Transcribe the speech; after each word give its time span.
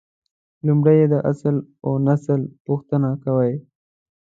لومړی 0.65 0.95
یې 1.01 1.07
د 1.13 1.15
اصل 1.31 1.55
اونسل 1.87 2.41
پوښتنه 2.65 3.09
کوي. 3.23 3.53